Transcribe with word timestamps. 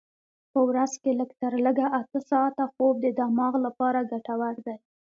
په 0.51 0.59
ورځ 0.69 0.91
کې 1.01 1.11
لږ 1.19 1.31
تر 1.41 1.53
لږه 1.65 1.87
اته 1.99 2.19
ساعته 2.29 2.63
خوب 2.73 2.95
د 3.01 3.07
دماغ 3.19 3.53
لپاره 3.65 4.07
ګټور 4.11 4.55
دی. 4.65 4.75